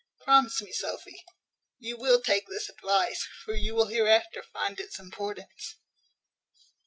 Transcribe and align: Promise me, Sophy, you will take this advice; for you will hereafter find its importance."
Promise 0.21 0.63
me, 0.63 0.71
Sophy, 0.71 1.23
you 1.77 1.95
will 1.95 2.19
take 2.21 2.47
this 2.47 2.69
advice; 2.69 3.23
for 3.45 3.53
you 3.53 3.75
will 3.75 3.85
hereafter 3.85 4.41
find 4.41 4.79
its 4.79 4.97
importance." 4.97 5.75